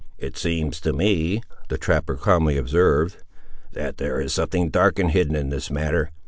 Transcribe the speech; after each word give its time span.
"It 0.17 0.35
seems 0.35 0.81
to 0.81 0.93
me," 0.93 1.43
the 1.69 1.77
trapper 1.77 2.15
calmly 2.15 2.57
observed, 2.57 3.17
"that 3.73 3.97
there 3.97 4.19
is 4.19 4.33
something 4.33 4.69
dark 4.71 4.97
and 4.97 5.11
hidden 5.11 5.35
in 5.35 5.49
this 5.49 5.69
matter. 5.69 6.09